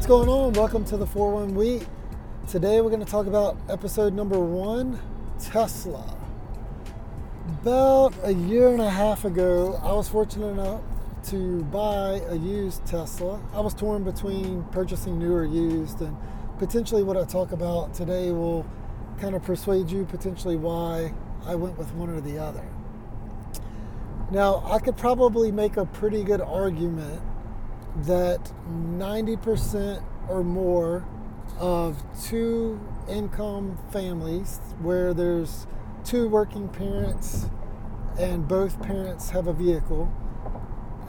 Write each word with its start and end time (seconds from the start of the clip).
What's 0.00 0.08
going 0.08 0.30
on? 0.30 0.54
Welcome 0.54 0.86
to 0.86 0.96
the 0.96 1.06
41 1.06 1.54
Wheat. 1.54 1.86
Today 2.48 2.80
we're 2.80 2.88
going 2.88 3.04
to 3.04 3.10
talk 3.10 3.26
about 3.26 3.58
episode 3.68 4.14
number 4.14 4.40
one 4.40 4.98
Tesla. 5.38 6.16
About 7.60 8.14
a 8.22 8.32
year 8.32 8.68
and 8.68 8.80
a 8.80 8.88
half 8.88 9.26
ago, 9.26 9.78
I 9.84 9.92
was 9.92 10.08
fortunate 10.08 10.52
enough 10.52 10.80
to 11.24 11.64
buy 11.64 12.22
a 12.30 12.34
used 12.34 12.86
Tesla. 12.86 13.42
I 13.52 13.60
was 13.60 13.74
torn 13.74 14.02
between 14.02 14.62
purchasing 14.72 15.18
new 15.18 15.34
or 15.34 15.44
used, 15.44 16.00
and 16.00 16.16
potentially 16.58 17.02
what 17.02 17.18
I 17.18 17.24
talk 17.24 17.52
about 17.52 17.92
today 17.92 18.32
will 18.32 18.64
kind 19.20 19.34
of 19.34 19.42
persuade 19.42 19.90
you 19.90 20.06
potentially 20.06 20.56
why 20.56 21.12
I 21.44 21.56
went 21.56 21.76
with 21.76 21.92
one 21.92 22.08
or 22.08 22.22
the 22.22 22.38
other. 22.38 22.64
Now, 24.30 24.62
I 24.64 24.78
could 24.78 24.96
probably 24.96 25.52
make 25.52 25.76
a 25.76 25.84
pretty 25.84 26.24
good 26.24 26.40
argument 26.40 27.20
that 28.04 28.52
90% 28.68 30.02
or 30.28 30.44
more 30.44 31.04
of 31.58 32.02
two 32.24 32.80
income 33.08 33.78
families 33.92 34.60
where 34.80 35.12
there's 35.12 35.66
two 36.04 36.28
working 36.28 36.68
parents 36.68 37.46
and 38.18 38.46
both 38.46 38.80
parents 38.82 39.30
have 39.30 39.46
a 39.46 39.52
vehicle, 39.52 40.12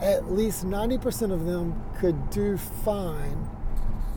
at 0.00 0.30
least 0.30 0.64
90% 0.64 1.32
of 1.32 1.46
them 1.46 1.80
could 1.98 2.30
do 2.30 2.56
fine 2.56 3.48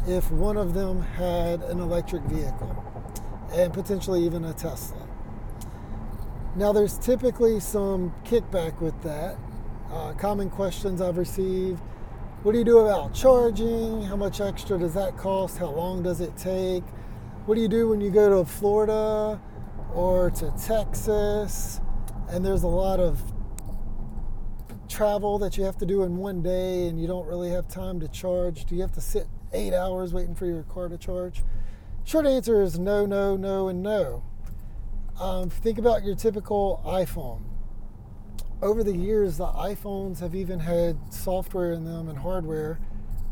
if 0.08 0.32
one 0.32 0.58
of 0.58 0.74
them 0.74 1.02
had 1.02 1.62
an 1.64 1.80
electric 1.80 2.24
vehicle 2.24 2.84
and 3.54 3.74
potentially 3.74 4.24
even 4.24 4.44
a 4.46 4.54
Tesla. 4.54 5.08
Now, 6.56 6.72
there's 6.72 6.98
typically 6.98 7.60
some 7.60 8.14
kickback 8.24 8.80
with 8.80 9.00
that. 9.04 9.38
Uh, 9.92 10.14
common 10.14 10.50
questions 10.50 11.02
I've 11.02 11.18
received 11.18 11.82
what 12.46 12.52
do 12.52 12.60
you 12.60 12.64
do 12.64 12.78
about 12.78 13.12
charging? 13.12 14.04
How 14.04 14.16
much 14.16 14.40
extra 14.40 14.78
does 14.78 14.94
that 14.94 15.18
cost? 15.18 15.58
How 15.58 15.72
long 15.72 16.04
does 16.04 16.22
it 16.22 16.38
take? 16.38 16.84
What 17.48 17.56
do 17.56 17.62
you 17.62 17.68
do 17.68 17.90
when 17.90 18.02
you 18.02 18.12
go 18.12 18.38
to 18.38 18.48
Florida 18.48 19.42
or 19.96 20.30
to 20.30 20.54
Texas 20.64 21.82
and 22.30 22.46
there's 22.46 22.62
a 22.62 22.68
lot 22.68 23.00
of 23.00 23.20
travel 24.88 25.40
that 25.40 25.58
you 25.58 25.64
have 25.64 25.76
to 25.80 25.88
do 25.88 26.04
in 26.04 26.18
one 26.18 26.44
day 26.44 26.88
and 26.88 27.02
you 27.02 27.08
don't 27.08 27.26
really 27.26 27.50
have 27.50 27.68
time 27.68 28.00
to 28.00 28.08
charge? 28.08 28.66
Do 28.66 28.76
you 28.76 28.82
have 28.82 28.94
to 28.94 29.02
sit 29.02 29.26
eight 29.52 29.74
hours 29.74 30.14
waiting 30.14 30.36
for 30.36 30.46
your 30.46 30.62
car 30.62 30.88
to 30.88 31.00
charge? 31.00 31.42
Short 32.04 32.28
answer 32.28 32.62
is 32.62 32.78
no, 32.78 33.08
no, 33.08 33.36
no, 33.36 33.70
and 33.70 33.82
no. 33.82 34.22
Um, 35.20 35.50
think 35.50 35.80
about 35.80 36.04
your 36.04 36.16
typical 36.16 36.80
iPhone 36.86 37.55
over 38.62 38.84
the 38.84 38.96
years, 38.96 39.38
the 39.38 39.48
iPhones 39.48 40.20
have 40.20 40.34
even 40.34 40.60
had 40.60 40.98
software 41.14 41.72
in 41.74 41.86
them 41.86 42.08
and 42.08 42.18
hardware 42.20 42.80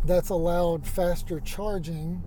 that's 0.06 0.30
allowed 0.30 0.86
faster 0.86 1.40
charging 1.40 2.24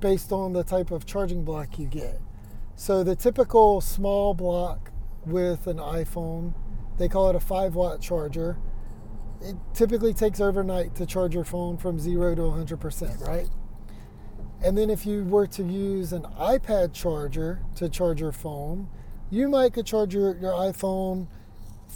based 0.00 0.32
on 0.32 0.52
the 0.52 0.64
type 0.64 0.90
of 0.90 1.04
charging 1.04 1.44
block 1.44 1.78
you 1.78 1.86
get. 1.86 2.20
So 2.76 3.02
the 3.02 3.16
typical 3.16 3.80
small 3.80 4.34
block 4.34 4.90
with 5.26 5.66
an 5.66 5.78
iPhone, 5.78 6.54
they 6.96 7.08
call 7.08 7.28
it 7.30 7.36
a 7.36 7.40
5 7.40 7.74
watt 7.74 8.00
charger. 8.00 8.56
It 9.42 9.56
typically 9.74 10.14
takes 10.14 10.40
overnight 10.40 10.94
to 10.96 11.06
charge 11.06 11.34
your 11.34 11.44
phone 11.44 11.76
from 11.76 11.98
0 11.98 12.36
to 12.36 12.42
100%, 12.42 13.26
right? 13.26 13.48
And 14.62 14.76
then 14.76 14.90
if 14.90 15.06
you 15.06 15.24
were 15.24 15.46
to 15.48 15.62
use 15.62 16.12
an 16.12 16.22
iPad 16.38 16.92
charger 16.92 17.60
to 17.76 17.88
charge 17.88 18.20
your 18.20 18.32
phone, 18.32 18.88
you 19.30 19.48
might 19.48 19.74
could 19.74 19.86
charge 19.86 20.14
your, 20.14 20.36
your 20.38 20.52
iPhone 20.52 21.28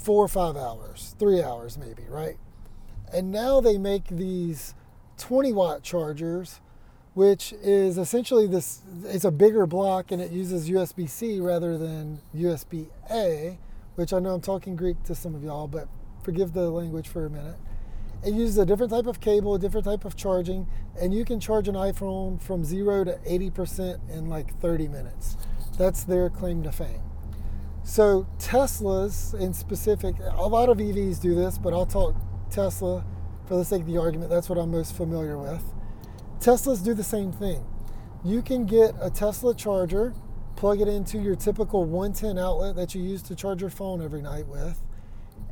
four 0.03 0.25
or 0.25 0.29
five 0.29 0.57
hours, 0.57 1.15
three 1.19 1.43
hours 1.43 1.79
maybe, 1.79 2.03
right? 2.09 2.37
And 3.13 3.31
now 3.31 3.61
they 3.61 3.79
make 3.79 4.09
these 4.09 4.75
20 5.19 5.53
watt 5.53 5.83
chargers, 5.83 6.61
which 7.15 7.53
is 7.63 7.99
essentially 7.99 8.47
this, 8.47 8.81
it's 9.05 9.25
a 9.25 9.31
bigger 9.31 9.67
block 9.67 10.11
and 10.11 10.21
it 10.21 10.33
uses 10.33 10.69
USB 10.69 11.09
C 11.09 11.41
rather 11.41 11.79
than 11.79 12.21
USB 12.35 12.89
A, 13.11 13.59
which 13.95 14.13
I 14.13 14.19
know 14.19 14.31
I'm 14.31 14.41
talking 14.41 14.77
Greek 14.77 15.03
to 15.05 15.15
some 15.15 15.35
of 15.35 15.45
y'all, 15.45 15.69
but 15.69 15.89
forgive 16.23 16.53
the 16.53 16.71
language 16.71 17.09
for 17.09 17.27
a 17.27 17.31
minute. 17.31 17.57
It 18.25 18.35
uses 18.35 18.59
a 18.59 18.67
different 18.67 18.93
type 18.93 19.07
of 19.07 19.21
cable, 19.21 19.55
a 19.55 19.59
different 19.59 19.85
type 19.85 20.05
of 20.05 20.17
charging, 20.17 20.67
and 21.01 21.13
you 21.13 21.25
can 21.25 21.41
charge 21.41 21.69
an 21.69 21.75
iPhone 21.75 22.41
from 22.41 22.65
zero 22.65 23.05
to 23.05 23.19
80% 23.29 23.99
in 24.11 24.29
like 24.29 24.59
30 24.61 24.89
minutes. 24.89 25.37
That's 25.77 26.05
their 26.05 26.31
claim 26.31 26.63
to 26.63 26.73
fame. 26.73 27.03
So 27.85 28.27
Teslas 28.39 29.39
in 29.39 29.53
specific, 29.53 30.15
a 30.21 30.47
lot 30.47 30.69
of 30.69 30.79
EVs 30.79 31.21
do 31.21 31.35
this, 31.35 31.59
but 31.59 31.73
I'll 31.73 31.87
talk 31.87 32.15
Tesla 32.49 33.05
for 33.47 33.57
the 33.57 33.65
sake 33.65 33.81
of 33.81 33.87
the 33.89 33.99
argument. 33.99 34.31
That's 34.31 34.49
what 34.49 34.57
I'm 34.57 34.71
most 34.71 34.97
familiar 34.97 35.37
with. 35.37 35.65
Teslas 36.39 36.85
do 36.85 36.95
the 36.95 37.03
same 37.03 37.33
thing. 37.33 37.65
You 38.25 38.41
can 38.41 38.67
get 38.67 38.95
a 39.01 39.11
Tesla 39.11 39.53
charger, 39.53 40.15
plug 40.55 40.81
it 40.81 40.87
into 40.87 41.19
your 41.19 41.35
typical 41.35 41.85
110 41.85 42.39
outlet 42.39 42.77
that 42.77 42.95
you 42.95 43.03
use 43.03 43.21
to 43.23 43.35
charge 43.35 43.61
your 43.61 43.71
phone 43.71 44.01
every 44.01 44.23
night 44.23 44.47
with, 44.47 44.81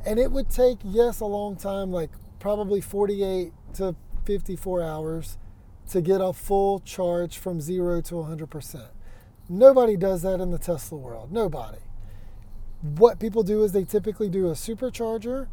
and 0.05 0.17
it 0.17 0.31
would 0.31 0.49
take, 0.49 0.77
yes, 0.83 1.19
a 1.19 1.25
long 1.25 1.57
time, 1.57 1.91
like 1.91 2.11
probably 2.39 2.79
48 2.79 3.51
to 3.73 3.95
54 4.25 4.81
hours 4.81 5.37
to 5.89 6.01
get 6.01 6.21
a 6.21 6.31
full 6.31 6.79
charge 6.79 7.37
from 7.37 7.59
zero 7.59 7.99
to 8.01 8.15
100%. 8.15 8.87
Nobody 9.49 9.97
does 9.97 10.21
that 10.21 10.39
in 10.39 10.51
the 10.51 10.57
Tesla 10.57 10.97
world. 10.97 11.33
Nobody 11.33 11.79
what 12.81 13.19
people 13.19 13.43
do 13.43 13.63
is 13.63 13.71
they 13.71 13.83
typically 13.83 14.29
do 14.29 14.47
a 14.47 14.53
supercharger 14.53 15.47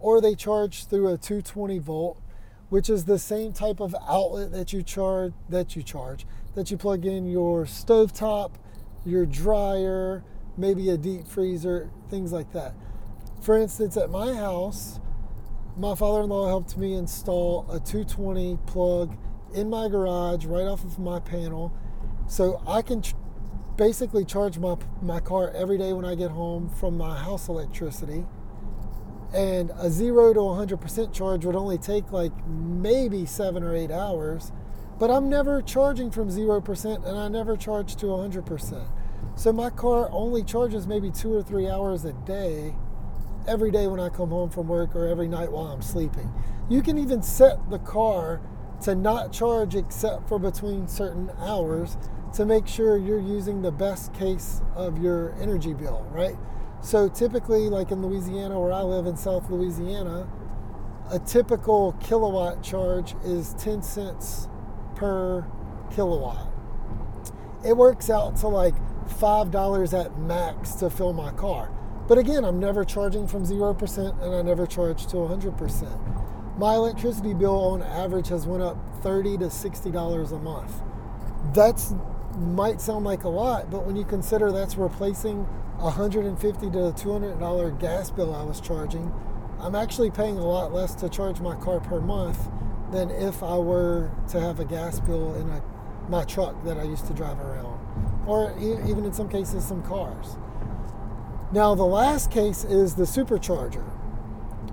or 0.00 0.20
they 0.20 0.34
charge 0.34 0.86
through 0.86 1.08
a 1.08 1.18
220 1.18 1.78
volt 1.78 2.22
which 2.68 2.90
is 2.90 3.06
the 3.06 3.18
same 3.18 3.52
type 3.52 3.80
of 3.80 3.96
outlet 4.06 4.52
that 4.52 4.72
you 4.72 4.82
charge 4.82 5.32
that 5.48 5.74
you 5.74 5.82
charge 5.82 6.26
that 6.54 6.70
you 6.70 6.76
plug 6.76 7.04
in 7.04 7.26
your 7.26 7.64
stovetop 7.64 8.52
your 9.04 9.26
dryer 9.26 10.22
maybe 10.56 10.90
a 10.90 10.96
deep 10.96 11.26
freezer 11.26 11.90
things 12.10 12.32
like 12.32 12.52
that. 12.52 12.74
For 13.40 13.56
instance 13.56 13.96
at 13.96 14.10
my 14.10 14.34
house 14.34 15.00
my 15.76 15.94
father-in-law 15.94 16.48
helped 16.48 16.76
me 16.76 16.94
install 16.94 17.64
a 17.70 17.78
220 17.78 18.58
plug 18.66 19.16
in 19.54 19.70
my 19.70 19.88
garage 19.88 20.44
right 20.44 20.66
off 20.66 20.84
of 20.84 20.98
my 20.98 21.20
panel. 21.20 21.72
So 22.26 22.60
i 22.66 22.82
can 22.82 23.02
basically 23.78 24.24
charge 24.24 24.58
my, 24.58 24.76
my 25.00 25.20
car 25.20 25.52
every 25.52 25.78
day 25.78 25.94
when 25.94 26.04
I 26.04 26.16
get 26.16 26.32
home 26.32 26.68
from 26.68 26.98
my 26.98 27.16
house 27.16 27.48
electricity. 27.48 28.26
And 29.32 29.70
a 29.78 29.88
zero 29.88 30.34
to 30.34 30.40
100% 30.40 31.12
charge 31.12 31.44
would 31.44 31.54
only 31.54 31.78
take 31.78 32.10
like 32.12 32.32
maybe 32.46 33.24
seven 33.24 33.62
or 33.62 33.74
eight 33.74 33.90
hours. 33.90 34.52
But 34.98 35.10
I'm 35.10 35.30
never 35.30 35.62
charging 35.62 36.10
from 36.10 36.28
0% 36.28 37.06
and 37.06 37.16
I 37.16 37.28
never 37.28 37.56
charge 37.56 37.94
to 37.96 38.06
100%. 38.06 38.88
So 39.36 39.52
my 39.52 39.70
car 39.70 40.08
only 40.10 40.42
charges 40.42 40.88
maybe 40.88 41.10
two 41.12 41.32
or 41.32 41.42
three 41.42 41.68
hours 41.68 42.04
a 42.04 42.12
day 42.12 42.74
every 43.46 43.70
day 43.70 43.86
when 43.86 44.00
I 44.00 44.08
come 44.08 44.30
home 44.30 44.50
from 44.50 44.66
work 44.66 44.96
or 44.96 45.06
every 45.06 45.28
night 45.28 45.52
while 45.52 45.66
I'm 45.66 45.82
sleeping. 45.82 46.32
You 46.68 46.82
can 46.82 46.98
even 46.98 47.22
set 47.22 47.70
the 47.70 47.78
car 47.78 48.40
to 48.82 48.94
not 48.94 49.32
charge 49.32 49.74
except 49.74 50.28
for 50.28 50.38
between 50.38 50.88
certain 50.88 51.30
hours 51.38 51.96
to 52.34 52.44
make 52.44 52.66
sure 52.66 52.96
you're 52.96 53.20
using 53.20 53.62
the 53.62 53.72
best 53.72 54.12
case 54.14 54.60
of 54.76 55.02
your 55.02 55.34
energy 55.40 55.72
bill, 55.74 56.06
right? 56.10 56.36
So 56.80 57.08
typically, 57.08 57.68
like 57.68 57.90
in 57.90 58.02
Louisiana, 58.02 58.60
where 58.60 58.72
I 58.72 58.82
live 58.82 59.06
in 59.06 59.16
South 59.16 59.50
Louisiana, 59.50 60.28
a 61.10 61.18
typical 61.18 61.92
kilowatt 62.00 62.62
charge 62.62 63.14
is 63.24 63.54
10 63.54 63.82
cents 63.82 64.48
per 64.94 65.46
kilowatt. 65.90 66.52
It 67.64 67.76
works 67.76 68.10
out 68.10 68.36
to 68.38 68.48
like 68.48 68.74
$5 69.08 69.98
at 69.98 70.18
max 70.20 70.72
to 70.74 70.90
fill 70.90 71.12
my 71.12 71.32
car. 71.32 71.70
But 72.06 72.18
again, 72.18 72.44
I'm 72.44 72.60
never 72.60 72.84
charging 72.84 73.26
from 73.26 73.44
0% 73.44 74.22
and 74.22 74.34
I 74.34 74.42
never 74.42 74.66
charge 74.66 75.06
to 75.08 75.16
100%. 75.16 76.27
My 76.58 76.74
electricity 76.74 77.34
bill 77.34 77.56
on 77.56 77.84
average 77.84 78.28
has 78.28 78.44
went 78.44 78.64
up 78.64 78.76
30 79.02 79.38
to 79.38 79.44
$60 79.44 80.32
a 80.32 80.38
month. 80.40 80.82
That's 81.54 81.94
might 82.36 82.80
sound 82.80 83.04
like 83.04 83.22
a 83.22 83.28
lot, 83.28 83.70
but 83.70 83.86
when 83.86 83.94
you 83.94 84.04
consider 84.04 84.50
that's 84.50 84.76
replacing 84.76 85.46
a 85.78 85.84
150 85.84 86.70
to 86.70 86.76
$200 86.76 87.80
gas 87.80 88.10
bill 88.10 88.34
I 88.34 88.42
was 88.42 88.60
charging, 88.60 89.12
I'm 89.60 89.76
actually 89.76 90.10
paying 90.10 90.36
a 90.36 90.44
lot 90.44 90.72
less 90.72 90.96
to 90.96 91.08
charge 91.08 91.40
my 91.40 91.54
car 91.54 91.78
per 91.78 92.00
month 92.00 92.48
than 92.90 93.10
if 93.10 93.40
I 93.44 93.56
were 93.56 94.10
to 94.30 94.40
have 94.40 94.58
a 94.58 94.64
gas 94.64 94.98
bill 94.98 95.36
in 95.36 95.48
a, 95.50 95.62
my 96.08 96.24
truck 96.24 96.60
that 96.64 96.76
I 96.76 96.82
used 96.82 97.06
to 97.06 97.14
drive 97.14 97.38
around, 97.38 97.78
or 98.26 98.52
even 98.58 99.04
in 99.04 99.12
some 99.12 99.28
cases, 99.28 99.64
some 99.64 99.84
cars. 99.84 100.36
Now, 101.52 101.76
the 101.76 101.84
last 101.84 102.32
case 102.32 102.64
is 102.64 102.96
the 102.96 103.04
supercharger. 103.04 103.84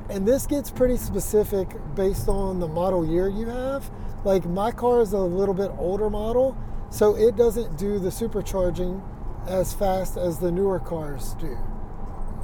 And 0.09 0.27
this 0.27 0.45
gets 0.45 0.69
pretty 0.69 0.97
specific 0.97 1.67
based 1.95 2.27
on 2.27 2.59
the 2.59 2.67
model 2.67 3.05
year 3.05 3.27
you 3.27 3.47
have. 3.47 3.89
Like, 4.23 4.45
my 4.45 4.71
car 4.71 5.01
is 5.01 5.13
a 5.13 5.19
little 5.19 5.53
bit 5.53 5.71
older 5.77 6.09
model, 6.09 6.57
so 6.89 7.15
it 7.15 7.35
doesn't 7.35 7.77
do 7.77 7.99
the 7.99 8.09
supercharging 8.09 9.01
as 9.47 9.73
fast 9.73 10.17
as 10.17 10.39
the 10.39 10.51
newer 10.51 10.79
cars 10.79 11.35
do. 11.39 11.57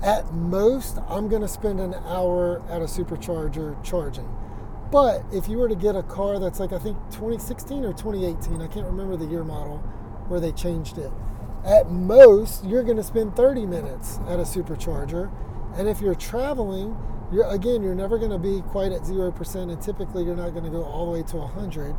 At 0.03 0.33
most, 0.33 0.97
I'm 1.07 1.27
going 1.27 1.43
to 1.43 1.47
spend 1.47 1.79
an 1.79 1.93
hour 2.05 2.61
at 2.69 2.81
a 2.81 2.85
supercharger 2.85 3.81
charging. 3.83 4.27
But 4.91 5.23
if 5.31 5.47
you 5.47 5.57
were 5.57 5.69
to 5.69 5.75
get 5.75 5.95
a 5.95 6.03
car 6.03 6.39
that's 6.39 6.59
like 6.59 6.73
I 6.73 6.79
think 6.79 6.97
2016 7.11 7.85
or 7.85 7.93
2018, 7.93 8.61
I 8.61 8.67
can't 8.67 8.85
remember 8.85 9.15
the 9.15 9.25
year 9.25 9.43
model 9.43 9.77
where 10.27 10.39
they 10.39 10.51
changed 10.51 10.97
it. 10.97 11.11
At 11.63 11.91
most, 11.91 12.65
you're 12.65 12.83
going 12.83 12.97
to 12.97 13.03
spend 13.03 13.35
30 13.35 13.67
minutes 13.67 14.19
at 14.27 14.39
a 14.39 14.43
supercharger, 14.43 15.31
and 15.77 15.87
if 15.87 16.01
you're 16.01 16.15
traveling, 16.15 16.97
you're 17.31 17.47
again 17.47 17.81
you're 17.83 17.95
never 17.95 18.17
going 18.17 18.31
to 18.31 18.39
be 18.39 18.61
quite 18.69 18.91
at 18.91 19.01
0% 19.01 19.55
and 19.55 19.81
typically 19.81 20.23
you're 20.23 20.35
not 20.35 20.51
going 20.51 20.65
to 20.65 20.69
go 20.69 20.83
all 20.83 21.05
the 21.05 21.11
way 21.19 21.23
to 21.23 21.37
100. 21.37 21.95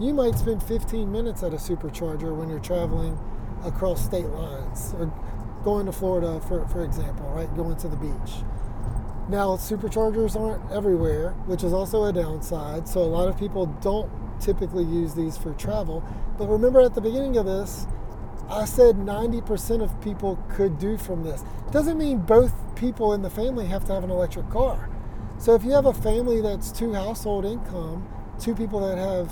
You 0.00 0.14
might 0.14 0.34
spend 0.36 0.62
15 0.62 1.10
minutes 1.10 1.42
at 1.42 1.52
a 1.52 1.56
supercharger 1.56 2.34
when 2.34 2.48
you're 2.48 2.58
traveling 2.58 3.18
across 3.64 4.04
state 4.04 4.26
lines 4.26 4.94
or 4.98 5.12
going 5.64 5.86
to 5.86 5.92
Florida 5.92 6.40
for 6.40 6.66
for 6.68 6.84
example, 6.84 7.28
right? 7.30 7.54
Going 7.56 7.76
to 7.76 7.88
the 7.88 7.96
beach. 7.96 8.42
Now, 9.28 9.56
superchargers 9.56 10.38
aren't 10.38 10.72
everywhere, 10.72 11.30
which 11.46 11.62
is 11.62 11.72
also 11.72 12.04
a 12.04 12.12
downside. 12.12 12.88
So, 12.88 13.00
a 13.00 13.04
lot 13.06 13.28
of 13.28 13.38
people 13.38 13.66
don't 13.80 14.10
typically 14.40 14.84
use 14.84 15.14
these 15.14 15.36
for 15.36 15.54
travel. 15.54 16.02
But 16.38 16.48
remember 16.48 16.80
at 16.80 16.94
the 16.94 17.00
beginning 17.00 17.36
of 17.36 17.46
this, 17.46 17.86
I 18.50 18.64
said 18.64 18.96
90% 18.96 19.82
of 19.82 20.00
people 20.00 20.42
could 20.50 20.78
do 20.78 20.98
from 20.98 21.22
this. 21.22 21.44
Doesn't 21.70 21.96
mean 21.96 22.18
both 22.18 22.52
people 22.82 23.12
in 23.12 23.22
the 23.22 23.30
family 23.30 23.64
have 23.66 23.84
to 23.84 23.94
have 23.94 24.02
an 24.02 24.10
electric 24.10 24.50
car. 24.50 24.90
So, 25.38 25.54
if 25.54 25.62
you 25.64 25.70
have 25.70 25.86
a 25.86 25.94
family 25.94 26.40
that's 26.40 26.72
two 26.72 26.92
household 26.92 27.44
income, 27.44 28.08
two 28.40 28.56
people 28.56 28.80
that 28.80 28.98
have 28.98 29.30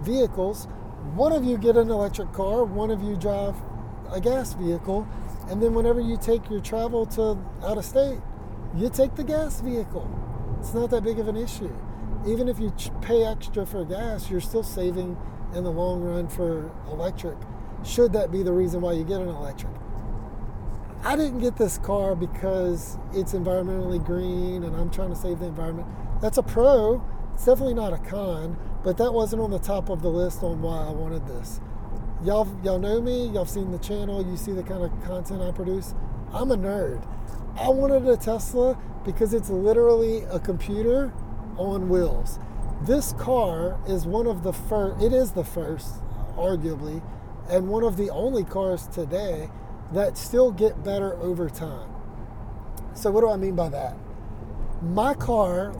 vehicles, 0.00 0.64
one 1.14 1.32
of 1.32 1.44
you 1.44 1.58
get 1.58 1.76
an 1.76 1.90
electric 1.90 2.32
car, 2.32 2.64
one 2.64 2.90
of 2.90 3.02
you 3.02 3.14
drive 3.14 3.54
a 4.10 4.20
gas 4.20 4.54
vehicle, 4.54 5.06
and 5.48 5.62
then 5.62 5.74
whenever 5.74 6.00
you 6.00 6.16
take 6.16 6.48
your 6.48 6.60
travel 6.60 7.04
to 7.04 7.38
out 7.62 7.76
of 7.76 7.84
state, 7.84 8.20
you 8.74 8.88
take 8.88 9.14
the 9.16 9.24
gas 9.24 9.60
vehicle. 9.60 10.08
It's 10.58 10.72
not 10.72 10.88
that 10.90 11.04
big 11.04 11.18
of 11.18 11.28
an 11.28 11.36
issue. 11.36 11.74
Even 12.26 12.48
if 12.48 12.58
you 12.58 12.72
pay 13.02 13.24
extra 13.24 13.66
for 13.66 13.84
gas, 13.84 14.30
you're 14.30 14.40
still 14.40 14.62
saving 14.62 15.14
in 15.54 15.62
the 15.62 15.70
long 15.70 16.02
run 16.02 16.26
for 16.26 16.70
electric. 16.90 17.36
Should 17.84 18.14
that 18.14 18.32
be 18.32 18.42
the 18.42 18.52
reason 18.52 18.80
why 18.80 18.92
you 18.92 19.04
get 19.04 19.20
an 19.20 19.28
electric? 19.28 19.72
I 21.04 21.14
didn't 21.14 21.38
get 21.38 21.56
this 21.56 21.78
car 21.78 22.16
because 22.16 22.98
it's 23.12 23.32
environmentally 23.32 24.04
green 24.04 24.64
and 24.64 24.74
I'm 24.74 24.90
trying 24.90 25.10
to 25.10 25.16
save 25.16 25.38
the 25.38 25.46
environment. 25.46 25.86
That's 26.20 26.38
a 26.38 26.42
pro. 26.42 27.04
It's 27.34 27.44
definitely 27.44 27.74
not 27.74 27.92
a 27.92 27.98
con, 27.98 28.58
but 28.82 28.96
that 28.98 29.12
wasn't 29.12 29.42
on 29.42 29.50
the 29.50 29.60
top 29.60 29.90
of 29.90 30.02
the 30.02 30.08
list 30.08 30.42
on 30.42 30.60
why 30.60 30.78
I 30.78 30.90
wanted 30.90 31.26
this. 31.28 31.60
Y'all, 32.24 32.48
y'all 32.64 32.80
know 32.80 33.00
me. 33.00 33.28
Y'all 33.28 33.46
seen 33.46 33.70
the 33.70 33.78
channel. 33.78 34.28
You 34.28 34.36
see 34.36 34.50
the 34.50 34.64
kind 34.64 34.82
of 34.82 34.90
content 35.04 35.40
I 35.40 35.52
produce. 35.52 35.94
I'm 36.32 36.50
a 36.50 36.56
nerd. 36.56 37.06
I 37.56 37.68
wanted 37.68 38.06
a 38.08 38.16
Tesla 38.16 38.76
because 39.04 39.32
it's 39.32 39.50
literally 39.50 40.24
a 40.24 40.40
computer 40.40 41.12
on 41.56 41.88
wheels. 41.88 42.40
This 42.82 43.12
car 43.14 43.78
is 43.86 44.04
one 44.04 44.26
of 44.26 44.42
the 44.42 44.52
first, 44.52 45.02
it 45.02 45.12
is 45.12 45.32
the 45.32 45.44
first, 45.44 46.02
arguably, 46.36 47.02
and 47.48 47.68
one 47.68 47.84
of 47.84 47.96
the 47.96 48.10
only 48.10 48.44
cars 48.44 48.88
today 48.88 49.48
that 49.92 50.18
still 50.18 50.50
get 50.50 50.84
better 50.84 51.14
over 51.16 51.48
time. 51.48 51.88
So, 52.94 53.10
what 53.10 53.20
do 53.20 53.30
I 53.30 53.36
mean 53.36 53.54
by 53.54 53.68
that? 53.70 53.96
My 54.82 55.14
car, 55.14 55.74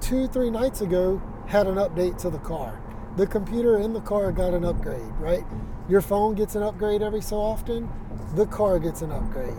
two, 0.00 0.28
three 0.28 0.50
nights 0.50 0.80
ago, 0.80 1.20
had 1.46 1.66
an 1.66 1.76
update 1.76 2.18
to 2.18 2.30
the 2.30 2.38
car. 2.38 2.80
The 3.16 3.26
computer 3.26 3.78
in 3.78 3.92
the 3.92 4.00
car 4.00 4.32
got 4.32 4.52
an 4.52 4.64
upgrade, 4.64 5.12
right? 5.18 5.44
Your 5.88 6.00
phone 6.00 6.34
gets 6.34 6.54
an 6.54 6.62
upgrade 6.62 7.02
every 7.02 7.22
so 7.22 7.36
often, 7.36 7.88
the 8.34 8.46
car 8.46 8.78
gets 8.78 9.02
an 9.02 9.12
upgrade. 9.12 9.56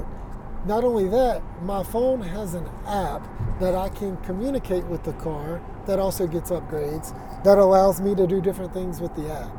Not 0.65 0.83
only 0.83 1.07
that, 1.07 1.41
my 1.63 1.83
phone 1.83 2.21
has 2.21 2.53
an 2.53 2.67
app 2.85 3.25
that 3.59 3.73
I 3.73 3.89
can 3.89 4.17
communicate 4.17 4.83
with 4.85 5.03
the 5.03 5.13
car 5.13 5.61
that 5.85 5.97
also 5.97 6.27
gets 6.27 6.51
upgrades 6.51 7.13
that 7.43 7.57
allows 7.57 8.01
me 8.01 8.13
to 8.15 8.27
do 8.27 8.41
different 8.41 8.73
things 8.73 8.99
with 8.99 9.15
the 9.15 9.31
app. 9.31 9.51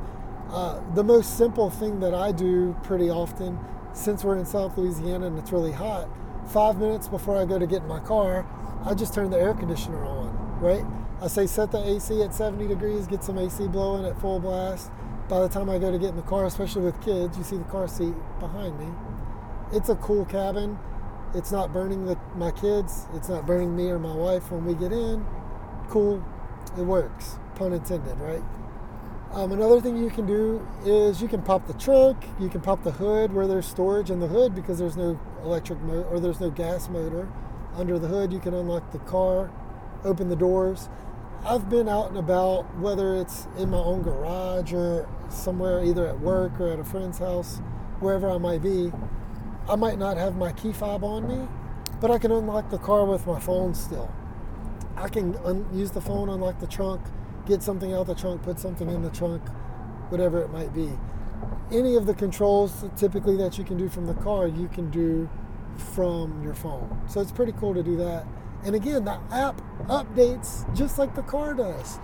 Uh, 0.50 0.81
the 0.94 1.03
most 1.03 1.38
simple 1.38 1.70
thing 1.70 2.00
that 2.00 2.15
I 2.15 2.32
do 2.32 2.76
pretty 2.82 3.11
often, 3.11 3.59
since 3.93 4.25
we're 4.25 4.37
in 4.37 4.46
South 4.46 4.76
Louisiana 4.76 5.26
and 5.26 5.38
it's 5.38 5.52
really 5.52 5.73
hot, 5.73 6.08
five 6.49 6.79
minutes 6.79 7.08
before 7.08 7.37
I 7.37 7.44
go 7.44 7.58
to 7.58 7.67
get 7.67 7.82
in 7.82 7.88
my 7.88 8.00
car, 8.00 8.46
I 8.85 8.94
just 8.94 9.14
turn 9.14 9.31
the 9.31 9.38
air 9.38 9.55
conditioner 9.55 10.05
on, 10.05 10.61
right? 10.61 10.85
I 11.20 11.26
say 11.26 11.46
set 11.46 11.73
the 11.73 11.79
AC 11.79 12.23
at 12.23 12.35
70 12.35 12.69
degrees, 12.69 13.06
get 13.06 13.25
some 13.25 13.38
AC 13.38 13.67
blowing 13.69 14.05
at 14.05 14.20
full 14.20 14.38
blast. 14.38 14.90
By 15.29 15.40
the 15.40 15.49
time 15.49 15.69
I 15.69 15.79
go 15.79 15.90
to 15.90 15.99
get 15.99 16.11
in 16.11 16.17
the 16.17 16.23
car, 16.23 16.46
especially 16.46 16.82
with 16.82 17.00
kids, 17.02 17.37
you 17.37 17.44
see 17.44 17.56
the 17.56 17.64
car 17.64 17.88
seat 17.88 18.14
behind 18.40 18.79
me. 18.79 18.87
It's 19.73 19.88
a 19.88 19.96
cool 19.96 20.25
cabin. 20.25 20.79
It's 21.34 21.52
not 21.52 21.73
burning 21.73 22.06
the, 22.06 22.17
my 22.37 22.50
kids. 22.50 23.06
It's 23.14 23.29
not 23.29 23.46
burning 23.46 23.76
me 23.76 23.91
or 23.91 23.99
my 23.99 24.14
wife 24.14 24.50
when 24.50 24.64
we 24.64 24.75
get 24.75 24.93
in. 24.93 25.26
Cool. 25.88 26.25
It 26.79 26.82
works. 26.82 27.38
Pun 27.56 27.73
intended, 27.73 28.19
right? 28.19 28.43
Um, 29.33 29.53
another 29.53 29.81
thing 29.81 29.97
you 29.97 30.09
can 30.09 30.27
do 30.27 30.67
is 30.87 31.21
you 31.21 31.29
can 31.29 31.43
pop 31.43 31.67
the 31.67 31.75
trunk, 31.75 32.17
you 32.41 32.49
can 32.49 32.63
pop 32.63 32.83
the 32.83 32.93
hood 32.93 33.33
where 33.33 33.47
there's 33.47 33.67
storage 33.67 34.11
in 34.11 34.21
the 34.21 34.27
hood 34.27 34.55
because 34.55 34.79
there's 34.79 34.97
no 34.97 35.21
electric 35.45 35.81
motor 35.81 36.05
or 36.05 36.19
there's 36.19 36.41
no 36.41 36.51
gas 36.51 36.89
motor 36.89 37.29
under 37.77 37.99
the 37.99 38.09
hood. 38.09 38.33
You 38.33 38.41
can 38.41 38.55
unlock 38.55 38.91
the 38.91 38.99
car, 39.01 39.51
open 40.03 40.31
the 40.31 40.37
doors. 40.37 40.89
I've 41.45 41.69
been 41.69 41.89
out 41.89 42.09
and 42.09 42.17
about, 42.17 42.75
whether 42.79 43.17
it's 43.17 43.47
in 43.59 43.71
my 43.71 43.79
own 43.79 44.03
garage 44.03 44.73
or 44.73 45.07
somewhere, 45.29 45.85
either 45.85 46.07
at 46.07 46.19
work 46.21 46.59
or 46.59 46.69
at 46.73 46.81
a 46.81 46.85
friend's 46.85 47.19
house, 47.19 47.59
wherever 48.01 48.31
I 48.31 48.39
might 48.39 48.63
be, 48.63 48.91
I 49.69 49.77
might 49.77 49.99
not 49.99 50.17
have 50.17 50.37
my 50.37 50.53
key 50.53 50.73
fob 50.73 51.05
on 51.05 51.29
me, 51.29 51.47
but 52.01 52.11
I 52.11 52.19
can 52.19 52.33
unlock 52.33 52.71
the 52.71 52.79
car 52.79 53.05
with 53.05 53.27
my 53.27 53.39
phone 53.39 53.75
still. 53.75 54.11
I 54.97 55.09
can 55.09 55.37
un- 55.45 55.69
use 55.73 55.91
the 55.91 56.01
phone, 56.01 56.31
unlock 56.31 56.59
the 56.59 56.67
trunk, 56.67 57.03
get 57.49 57.62
something 57.62 57.93
out 57.93 58.06
the 58.06 58.15
trunk, 58.15 58.43
put 58.43 58.61
something 58.61 58.89
in 58.89 59.03
the 59.03 59.11
trunk, 59.11 59.43
whatever 60.11 60.41
it 60.41 60.50
might 60.50 60.73
be. 60.73 60.91
Any 61.73 61.97
of 61.97 62.06
the 62.06 62.15
controls 62.15 62.85
typically 62.97 63.37
that 63.39 63.59
you 63.59 63.65
can 63.65 63.77
do 63.77 63.89
from 63.89 64.06
the 64.06 64.15
car, 64.15 64.47
you 64.47 64.69
can 64.69 64.91
do 64.91 65.29
from 65.95 66.43
your 66.43 66.55
phone. 66.55 67.03
So 67.09 67.21
it's 67.21 67.33
pretty 67.33 67.53
cool 67.53 67.75
to 67.75 67.83
do 67.83 67.97
that. 67.97 68.27
And 68.65 68.75
again, 68.75 69.05
the 69.05 69.19
app 69.33 69.61
updates 69.87 70.62
just 70.77 70.99
like 70.99 71.15
the 71.15 71.23
car 71.23 71.55
does. 71.55 71.99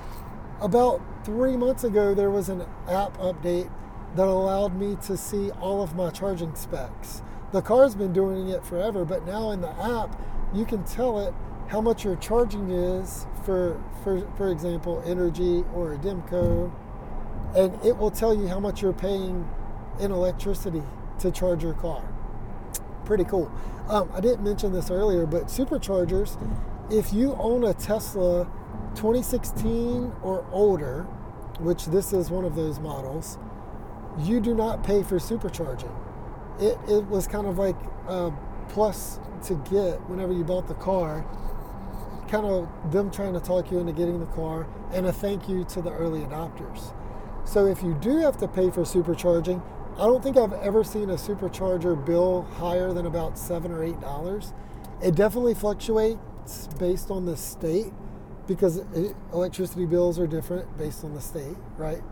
About 0.61 1.01
three 1.25 1.57
months 1.57 1.85
ago, 1.85 2.15
there 2.15 2.31
was 2.31 2.49
an 2.49 2.63
app 2.89 3.17
update 3.19 3.71
that 4.17 4.27
allowed 4.27 4.75
me 4.77 4.97
to 5.07 5.17
see 5.17 5.51
all 5.53 5.83
of 5.83 5.95
my 5.95 6.11
charging 6.11 6.55
specs 6.55 7.23
the 7.55 7.63
car's 7.63 7.95
been 7.95 8.13
doing 8.13 8.49
it 8.49 8.67
forever, 8.67 9.05
but 9.05 9.25
now 9.25 9.53
in 9.53 9.61
the 9.61 9.71
app, 9.81 10.21
you 10.53 10.65
can 10.65 10.83
tell 10.83 11.21
it 11.21 11.33
how 11.69 11.81
much 11.81 12.05
your 12.05 12.17
charging 12.17 12.71
is 12.71 13.27
for, 13.45 13.83
for, 14.03 14.27
for 14.37 14.51
example, 14.51 15.03
Entergy 15.07 15.65
or 15.75 15.95
a 15.95 15.99
Demco, 15.99 16.73
and 17.57 17.75
it 17.85 17.97
will 17.97 18.11
tell 18.11 18.35
you 18.35 18.49
how 18.49 18.61
much 18.61 18.83
you're 18.83 18.93
paying 18.93 19.49
in 20.01 20.11
electricity 20.11 20.83
to 21.21 21.31
charge 21.31 21.63
your 21.63 21.75
car. 21.75 22.03
Pretty 23.05 23.25
cool. 23.25 23.51
Um, 23.89 24.11
I 24.15 24.21
didn't 24.21 24.43
mention 24.43 24.73
this 24.73 24.91
earlier, 24.91 25.27
but 25.27 25.45
superchargers, 25.45 26.39
if 26.91 27.13
you 27.13 27.35
own 27.35 27.65
a 27.65 27.75
Tesla 27.75 28.45
2016 28.95 30.13
or 30.23 30.45
older, 30.51 31.03
which 31.61 31.87
this 31.87 32.13
is 32.13 32.31
one 32.31 32.45
of 32.45 32.57
those 32.57 32.79
models, 32.79 33.39
you 34.19 34.41
do 34.41 34.55
not 34.55 34.83
pay 34.83 35.03
for 35.03 35.19
supercharging 35.19 35.95
it, 36.59 36.79
it 36.89 37.05
was 37.07 37.27
kind 37.27 37.47
of 37.47 37.59
like 37.59 37.77
a 38.09 38.33
plus 38.69 39.19
to 39.45 39.55
get 39.71 40.01
whenever 40.09 40.33
you 40.33 40.45
bought 40.45 40.69
the 40.69 40.75
car 40.75 41.25
kind 42.29 42.47
of 42.47 42.69
them 42.93 43.11
trying 43.11 43.33
to 43.33 43.41
talk 43.41 43.71
you 43.71 43.79
into 43.79 43.93
getting 43.93 44.21
the 44.21 44.27
car 44.27 44.67
and 44.93 45.07
a 45.07 45.13
thank 45.13 45.49
you 45.49 45.65
to 45.65 45.83
the 45.83 45.91
early 45.91 46.21
adopters 46.21 46.95
so 47.45 47.67
if 47.67 47.83
you 47.83 47.95
do 48.01 48.19
have 48.19 48.37
to 48.37 48.49
pay 48.49 48.71
for 48.71 48.83
supercharging 48.83 49.63
i 49.95 50.07
don't 50.07 50.23
think 50.23 50.37
i've 50.37 50.53
ever 50.55 50.85
seen 50.85 51.11
a 51.11 51.15
supercharger 51.15 52.05
bill 52.05 52.43
higher 52.59 52.93
than 52.93 53.07
about 53.07 53.39
seven 53.39 53.73
or 53.73 53.83
eight 53.83 54.01
dollars 54.01 54.53
it 55.03 55.15
definitely 55.15 55.55
fluctuates 55.55 56.69
based 56.79 57.11
on 57.11 57.27
the 57.27 57.37
state 57.37 57.93
because 58.47 58.79
it, 58.95 59.17
electricity 59.33 59.87
bills 59.87 60.19
are 60.19 60.27
different 60.27 60.77
based 60.79 61.05
on 61.05 61.15
the 61.15 61.21
state 61.21 61.57
right 61.77 62.03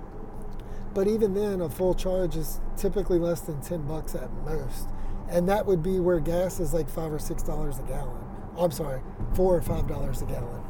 but 0.95 1.09
even 1.09 1.35
then, 1.35 1.61
a 1.61 1.71
full 1.71 1.95
charge 1.95 2.37
is 2.37 2.61
typically 2.76 3.19
less 3.19 3.40
than 3.40 3.61
10 3.62 3.83
bucks 3.87 4.14
at 4.14 4.31
most. 4.45 4.88
And 5.31 5.49
that 5.49 5.64
would 5.66 5.83
be 5.83 5.99
where 5.99 6.21
gas 6.21 6.61
is 6.61 6.75
like 6.75 6.88
five 6.88 7.12
or 7.12 7.19
six 7.19 7.42
dollars 7.42 7.78
a 7.78 7.83
gallon. 7.83 8.22
I'm 8.59 8.71
sorry, 8.71 9.00
four 9.35 9.56
or 9.56 9.62
five 9.62 9.87
dollars 9.88 10.23
a 10.23 10.26
gallon. 10.26 10.62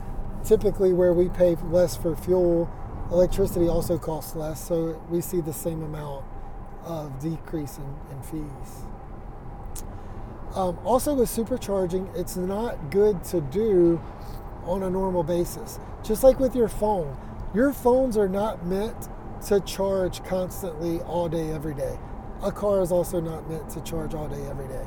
Typically, 0.44 0.92
where 0.92 1.12
we 1.12 1.28
pay 1.28 1.56
less 1.70 1.96
for 1.96 2.16
fuel, 2.16 2.70
electricity 3.10 3.68
also 3.68 3.98
costs 3.98 4.34
less, 4.34 4.66
so 4.66 5.00
we 5.10 5.20
see 5.20 5.40
the 5.40 5.52
same 5.52 5.82
amount 5.82 6.24
of 6.84 7.18
decrease 7.20 7.78
in, 7.78 7.96
in 8.10 8.22
fees. 8.22 8.84
Um, 10.54 10.78
also, 10.84 11.14
with 11.14 11.28
supercharging, 11.28 12.14
it's 12.16 12.36
not 12.36 12.90
good 12.90 13.22
to 13.24 13.40
do 13.40 14.00
on 14.64 14.82
a 14.82 14.90
normal 14.90 15.22
basis. 15.22 15.78
Just 16.02 16.22
like 16.22 16.38
with 16.38 16.54
your 16.54 16.68
phone, 16.68 17.16
your 17.54 17.72
phones 17.72 18.16
are 18.16 18.28
not 18.28 18.66
meant 18.66 19.08
to 19.46 19.60
charge 19.60 20.22
constantly 20.24 21.00
all 21.00 21.28
day, 21.28 21.50
every 21.50 21.74
day. 21.74 21.98
A 22.42 22.52
car 22.52 22.80
is 22.82 22.92
also 22.92 23.20
not 23.20 23.48
meant 23.48 23.70
to 23.70 23.80
charge 23.82 24.14
all 24.14 24.28
day, 24.28 24.42
every 24.48 24.68
day. 24.68 24.86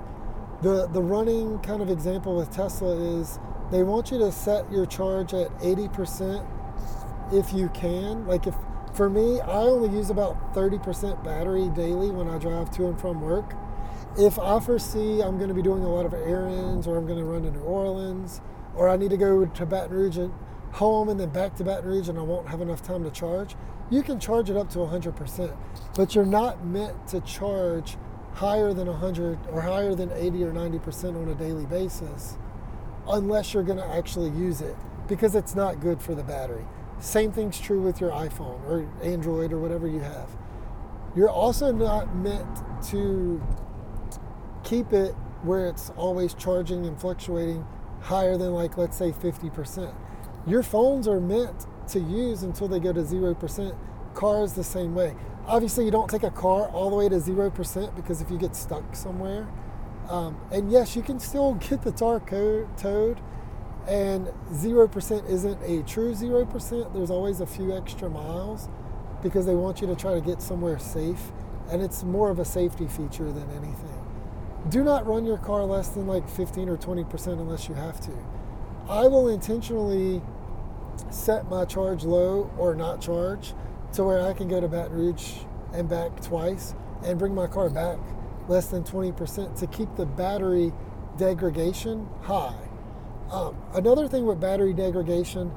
The, 0.62 0.88
the 0.88 1.02
running 1.02 1.60
kind 1.60 1.82
of 1.82 1.90
example 1.90 2.36
with 2.36 2.50
Tesla 2.50 2.96
is 2.96 3.40
they 3.72 3.84
want 3.84 4.12
you 4.12 4.18
to 4.20 4.32
set 4.32 4.72
your 4.72 4.86
charge 4.86 5.34
at 5.34 5.50
80% 5.60 6.46
if 7.34 7.54
you 7.54 7.70
can. 7.70 8.26
Like 8.26 8.48
if 8.48 8.56
for 8.96 9.10
me, 9.10 9.42
I 9.42 9.58
only 9.58 9.90
use 9.90 10.10
about 10.10 10.54
30% 10.54 11.22
battery 11.24 11.68
daily 11.70 12.10
when 12.10 12.30
I 12.30 12.38
drive 12.38 12.72
to 12.72 12.88
and 12.88 13.00
from 13.00 13.20
work. 13.22 13.54
If 14.18 14.40
I 14.40 14.60
foresee 14.62 15.22
I'm 15.22 15.38
going 15.38 15.50
to 15.50 15.54
be 15.54 15.62
doing 15.62 15.84
a 15.84 15.94
lot 15.94 16.06
of 16.06 16.14
errands 16.14 16.88
or 16.88 16.98
I'm 16.98 17.06
going 17.06 17.20
to 17.20 17.26
run 17.26 17.44
to 17.44 17.52
New 17.52 17.60
Orleans 17.60 18.40
or 18.74 18.88
I 18.88 18.96
need 18.96 19.10
to 19.10 19.18
go 19.18 19.46
to 19.46 19.66
Baton 19.66 19.92
Rouge 19.92 20.18
and 20.18 20.34
home 20.72 21.10
and 21.10 21.20
then 21.20 21.30
back 21.30 21.56
to 21.56 21.64
Baton 21.64 21.90
Rouge 21.90 22.08
and 22.08 22.18
I 22.18 22.22
won't 22.22 22.48
have 22.48 22.62
enough 22.62 22.82
time 22.82 23.04
to 23.04 23.12
charge, 23.12 23.56
you 23.90 24.02
can 24.02 24.20
charge 24.20 24.50
it 24.50 24.56
up 24.56 24.70
to 24.72 24.80
100%. 24.80 25.58
But 25.96 26.16
you're 26.16 26.26
not 26.26 26.66
meant 26.66 27.08
to 27.10 27.20
charge 27.22 27.98
higher 28.36 28.74
than 28.74 28.88
100 28.88 29.40
or 29.52 29.62
higher 29.62 29.96
than 29.96 30.12
80 30.12 30.44
or 30.44 30.52
90% 30.52 31.16
on 31.16 31.30
a 31.30 31.36
daily 31.36 31.66
basis 31.66 32.38
unless 33.08 33.54
you're 33.54 33.64
going 33.64 33.78
to 33.78 33.88
actually 33.88 34.30
use 34.32 34.62
it 34.62 34.76
because 35.08 35.36
it's 35.36 35.56
not 35.56 35.80
good 35.80 36.02
for 36.02 36.14
the 36.14 36.24
battery. 36.24 36.66
Same 37.00 37.32
thing's 37.32 37.60
true 37.60 37.82
with 37.82 38.02
your 38.02 38.12
iPhone 38.12 38.62
or 38.68 38.90
Android 39.02 39.54
or 39.54 39.60
whatever 39.60 39.88
you 39.88 40.00
have. 40.00 40.30
You're 41.16 41.30
also 41.30 41.72
not 41.72 42.14
meant 42.16 42.84
to 42.90 43.42
keep 44.64 44.92
it 44.92 45.14
where 45.44 45.68
it's 45.68 45.92
always 45.92 46.34
charging 46.34 46.86
and 46.86 47.00
fluctuating 47.00 47.66
higher 48.02 48.38
than 48.38 48.54
like 48.54 48.78
let's 48.78 48.98
say 48.98 49.12
50%. 49.12 49.94
Your 50.46 50.62
phones 50.64 51.08
are 51.08 51.22
meant 51.22 51.68
to 51.90 52.00
use 52.00 52.44
until 52.44 52.68
they 52.68 52.80
go 52.80 52.92
to 52.92 53.02
0%. 53.02 53.78
Cars 54.14 54.54
the 54.54 54.64
same 54.64 54.94
way. 54.94 55.16
Obviously, 55.48 55.86
you 55.86 55.92
don't 55.92 56.10
take 56.10 56.24
a 56.24 56.32
car 56.32 56.68
all 56.70 56.90
the 56.90 56.96
way 56.96 57.08
to 57.08 57.16
0% 57.18 57.96
because 57.96 58.22
if 58.22 58.32
you 58.32 58.38
get 58.38 58.56
stuck 58.56 58.96
somewhere, 58.96 59.48
um, 60.10 60.38
and 60.52 60.72
yes, 60.72 60.96
you 60.96 61.02
can 61.02 61.20
still 61.20 61.54
get 61.70 61.84
the 61.84 61.92
tar 61.92 62.20
towed, 62.20 63.20
and 63.88 64.28
0% 64.52 65.30
isn't 65.30 65.62
a 65.64 65.84
true 65.84 66.14
0%. 66.14 66.94
There's 66.94 67.12
always 67.12 67.42
a 67.42 67.46
few 67.46 67.76
extra 67.76 68.10
miles 68.10 68.68
because 69.22 69.46
they 69.46 69.54
want 69.54 69.82
you 69.82 69.88
to 69.88 69.96
try 69.96 70.16
to 70.16 70.22
get 70.22 70.42
somewhere 70.42 70.80
safe, 70.80 71.32
and 71.70 71.82
it's 71.82 72.04
more 72.04 72.32
of 72.32 72.40
a 72.40 72.46
safety 72.46 72.88
feature 72.88 73.32
than 73.32 73.50
anything. 73.52 74.02
Do 74.70 74.84
not 74.84 75.06
run 75.06 75.26
your 75.26 75.38
car 75.38 75.64
less 75.64 75.90
than 75.90 76.08
like 76.08 76.28
15 76.28 76.70
or 76.70 76.78
20% 76.78 77.28
unless 77.28 77.70
you 77.70 77.76
have 77.76 78.00
to. 78.02 78.12
I 78.90 79.08
will 79.08 79.30
intentionally 79.30 80.24
set 81.12 81.50
my 81.50 81.66
charge 81.66 82.04
low 82.04 82.52
or 82.58 82.74
not 82.74 83.02
charge 83.02 83.54
to 83.96 84.04
where 84.04 84.22
I 84.22 84.34
can 84.34 84.48
go 84.48 84.60
to 84.60 84.68
Baton 84.68 84.94
Rouge 84.94 85.34
and 85.74 85.90
back 85.90 86.22
twice 86.22 86.76
and 87.04 87.18
bring 87.18 87.34
my 87.34 87.48
car 87.48 87.70
back 87.70 87.98
less 88.48 88.68
than 88.68 88.84
20% 88.84 89.58
to 89.60 89.68
keep 89.68 89.96
the 89.96 90.06
battery 90.06 90.72
degradation 91.18 92.08
high. 92.22 92.56
Um, 93.32 93.58
another 93.74 94.08
thing 94.08 94.26
with 94.26 94.40
battery 94.40 94.74
degradation, 94.74 95.52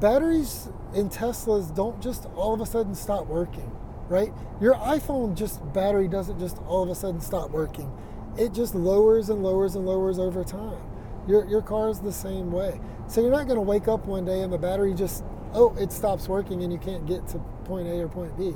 batteries 0.00 0.68
in 0.94 1.08
Teslas 1.08 1.74
don't 1.74 2.00
just 2.02 2.26
all 2.36 2.52
of 2.52 2.60
a 2.60 2.66
sudden 2.66 2.94
stop 2.94 3.26
working, 3.26 3.70
right? 4.08 4.32
Your 4.60 4.74
iPhone 4.74 5.36
just 5.36 5.60
battery 5.72 6.08
doesn't 6.08 6.38
just 6.38 6.58
all 6.66 6.82
of 6.82 6.90
a 6.90 6.94
sudden 6.94 7.20
stop 7.20 7.50
working. 7.50 7.90
It 8.36 8.52
just 8.52 8.74
lowers 8.74 9.30
and 9.30 9.42
lowers 9.42 9.76
and 9.76 9.86
lowers 9.86 10.18
over 10.18 10.44
time. 10.44 10.82
Your, 11.26 11.46
your 11.46 11.62
car 11.62 11.88
is 11.88 12.00
the 12.00 12.12
same 12.12 12.50
way. 12.50 12.80
So 13.06 13.20
you're 13.20 13.30
not 13.30 13.46
going 13.46 13.56
to 13.56 13.62
wake 13.62 13.88
up 13.88 14.06
one 14.06 14.24
day 14.24 14.40
and 14.40 14.52
the 14.52 14.58
battery 14.58 14.92
just, 14.92 15.24
oh, 15.54 15.74
it 15.78 15.92
stops 15.92 16.28
working 16.28 16.62
and 16.62 16.72
you 16.72 16.78
can't 16.78 17.06
get 17.06 17.26
to 17.28 17.38
point 17.64 17.86
A 17.88 18.00
or 18.00 18.08
point 18.08 18.36
B. 18.36 18.54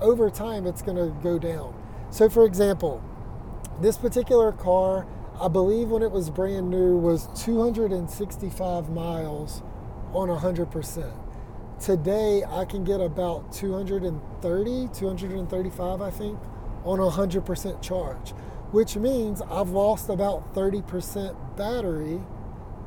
Over 0.00 0.28
time, 0.28 0.66
it's 0.66 0.82
going 0.82 0.96
to 0.96 1.14
go 1.22 1.38
down. 1.38 1.74
So, 2.10 2.28
for 2.28 2.44
example, 2.44 3.02
this 3.80 3.96
particular 3.96 4.52
car, 4.52 5.06
I 5.40 5.48
believe 5.48 5.88
when 5.88 6.02
it 6.02 6.10
was 6.10 6.30
brand 6.30 6.68
new, 6.70 6.96
was 6.96 7.28
265 7.44 8.90
miles 8.90 9.62
on 10.12 10.28
100%. 10.28 11.12
Today, 11.80 12.44
I 12.44 12.64
can 12.64 12.84
get 12.84 13.00
about 13.00 13.52
230, 13.52 14.88
235, 14.92 16.02
I 16.02 16.10
think, 16.10 16.38
on 16.84 16.98
100% 16.98 17.82
charge, 17.82 18.30
which 18.70 18.96
means 18.96 19.42
I've 19.42 19.70
lost 19.70 20.08
about 20.08 20.54
30% 20.54 21.56
battery, 21.56 22.20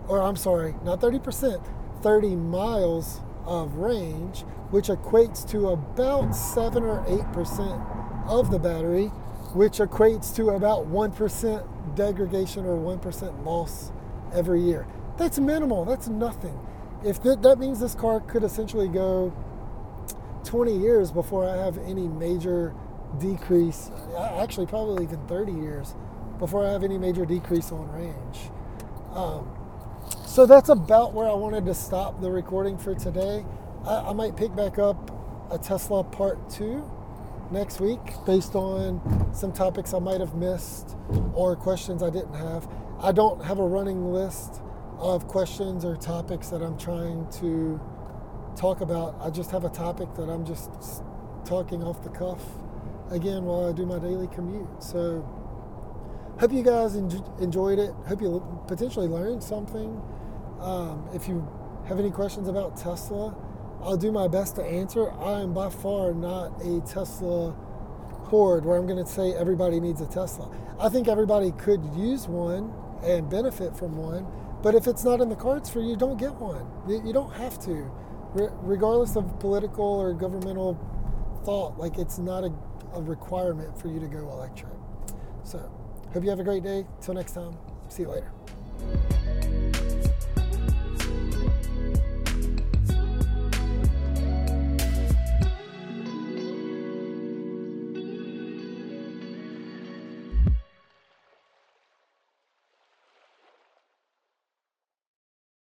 or 0.08 0.22
I'm 0.22 0.36
sorry, 0.36 0.76
not 0.84 1.02
30%, 1.02 1.66
30 2.02 2.36
miles 2.36 3.22
of 3.48 3.76
range, 3.78 4.42
which 4.70 4.88
equates 4.88 5.48
to 5.50 5.70
about 5.70 6.36
7 6.36 6.84
or 6.84 7.04
8% 7.06 8.28
of 8.28 8.52
the 8.52 8.60
battery 8.60 9.12
which 9.54 9.80
equates 9.80 10.36
to 10.36 10.50
about 10.50 10.88
1% 10.88 11.96
degradation 11.96 12.66
or 12.66 12.78
1% 12.78 13.46
loss 13.46 13.92
every 14.34 14.62
year. 14.62 14.86
That's 15.18 15.40
minimal, 15.40 15.86
that's 15.86 16.08
nothing. 16.08 16.60
If 17.04 17.24
th- 17.24 17.40
that 17.42 17.58
means 17.58 17.80
this 17.80 17.96
car 17.96 18.20
could 18.20 18.44
essentially 18.44 18.88
go 18.88 19.34
20 20.44 20.78
years 20.78 21.12
before 21.12 21.48
I 21.48 21.56
have 21.58 21.78
any 21.80 22.08
major 22.08 22.76
decrease, 23.20 23.90
actually, 24.18 24.68
probably 24.68 25.04
even 25.04 25.26
30 25.28 25.54
years 25.54 25.96
before 26.40 26.66
I 26.66 26.72
have 26.72 26.84
any 26.84 26.98
major 26.98 27.26
decrease 27.26 27.72
on 27.72 27.90
range. 27.92 28.52
Um, 29.14 29.50
so 30.38 30.46
that's 30.46 30.70
about 30.70 31.16
where 31.16 31.28
I 31.28 31.34
wanted 31.34 31.66
to 31.66 31.74
stop 31.74 32.22
the 32.22 32.30
recording 32.30 32.78
for 32.78 32.94
today. 32.94 33.44
I, 33.88 34.10
I 34.10 34.14
might 34.14 34.38
pick 34.38 34.56
back 34.56 34.78
up 34.78 35.10
a 35.52 35.58
Tesla 35.58 36.04
part 36.04 36.48
two 36.48 36.88
next 37.50 37.80
week 37.80 37.98
based 38.24 38.54
on 38.54 39.34
some 39.34 39.52
topics 39.52 39.96
I 39.96 39.98
might 39.98 40.20
have 40.20 40.36
missed 40.36 40.96
or 41.34 41.56
questions 41.56 42.04
I 42.04 42.12
didn't 42.12 42.36
have. 42.36 42.70
I 43.02 43.12
don't 43.12 43.44
have 43.46 43.58
a 43.58 43.64
running 43.64 44.14
list 44.14 44.62
of 45.00 45.28
questions 45.28 45.84
or 45.84 45.96
topics 45.96 46.50
that 46.50 46.62
I'm 46.62 46.78
trying 46.78 47.28
to 47.40 47.82
talk 48.56 48.82
about. 48.82 49.16
I 49.20 49.32
just 49.32 49.50
have 49.50 49.66
a 49.66 49.70
topic 49.70 50.14
that 50.18 50.30
I'm 50.30 50.46
just 50.46 50.70
talking 51.46 51.82
off 51.82 52.04
the 52.04 52.12
cuff 52.12 52.44
again 53.10 53.44
while 53.44 53.68
I 53.68 53.72
do 53.72 53.88
my 53.88 53.98
daily 53.98 54.28
commute. 54.28 54.84
So, 54.84 55.28
hope 56.40 56.54
you 56.54 56.62
guys 56.62 56.94
enjoyed 56.96 57.80
it. 57.80 57.92
Hope 58.08 58.22
you 58.22 58.64
potentially 58.68 59.08
learned 59.08 59.42
something. 59.42 60.00
Um, 60.62 61.08
if 61.14 61.28
you 61.28 61.48
have 61.88 62.00
any 62.00 62.12
questions 62.12 62.48
about 62.48 62.78
Tesla, 62.78 63.36
I'll 63.82 63.98
do 63.98 64.12
my 64.12 64.28
best 64.28 64.56
to 64.56 64.64
answer. 64.64 65.12
I 65.12 65.42
am 65.42 65.54
by 65.54 65.70
far 65.70 66.14
not 66.14 66.62
a 66.62 66.82
Tesla 66.82 67.52
horde 68.28 68.66
where 68.66 68.78
I'm 68.78 68.88
going 68.88 69.04
to 69.04 69.10
say 69.10 69.34
everybody 69.34 69.80
needs 69.80 70.02
a 70.02 70.08
Tesla. 70.08 70.50
I 70.80 70.90
think 70.90 71.08
everybody 71.08 71.52
could 71.52 71.84
use 71.96 72.28
one 72.28 72.74
and 73.04 73.30
benefit 73.30 73.76
from 73.76 73.98
one, 73.98 74.28
but 74.62 74.76
if 74.76 74.88
it's 74.88 75.04
not 75.04 75.22
in 75.22 75.30
the 75.30 75.36
cards 75.36 75.70
for 75.70 75.80
you, 75.80 75.96
don't 75.96 76.18
get 76.18 76.34
one. 76.36 76.68
You 77.06 77.14
don't 77.14 77.34
have 77.34 77.60
to, 77.66 77.90
regardless 78.34 79.16
of 79.16 79.40
political 79.40 79.86
or 79.86 80.14
governmental 80.14 80.78
thought. 81.46 81.78
Like 81.78 81.98
it's 81.98 82.18
not 82.18 82.44
a, 82.44 82.52
a 82.94 83.02
requirement 83.02 83.80
for 83.80 83.88
you 83.88 84.00
to 84.00 84.08
go 84.08 84.18
electric. 84.30 84.74
So, 85.44 85.60
hope 86.14 86.24
you 86.24 86.30
have 86.30 86.40
a 86.40 86.44
great 86.44 86.64
day. 86.64 86.86
Till 87.02 87.14
next 87.14 87.32
time, 87.34 87.56
see 87.88 88.04
you 88.04 88.10
later. 88.10 88.32